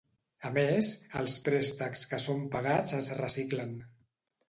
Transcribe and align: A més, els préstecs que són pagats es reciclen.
A 0.47 0.49
més, 0.55 0.89
els 1.19 1.35
préstecs 1.49 2.09
que 2.15 2.21
són 2.27 2.43
pagats 2.59 2.99
es 3.05 3.15
reciclen. 3.25 3.83